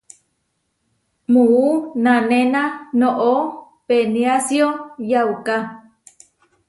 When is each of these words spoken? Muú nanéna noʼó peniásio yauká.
Muú 1.31 1.65
nanéna 2.03 2.61
noʼó 2.99 3.33
peniásio 3.87 4.67
yauká. 5.09 5.55